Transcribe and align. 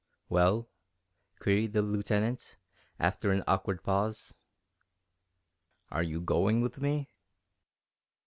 "Well?" 0.29 0.67
queried 1.39 1.73
the 1.73 1.83
Lieutenant, 1.83 2.57
after 2.97 3.29
an 3.29 3.43
awkward 3.45 3.83
pause. 3.83 4.33
"Are 5.91 6.01
you 6.01 6.19
going 6.21 6.59
with 6.59 6.79
me?" 6.81 7.11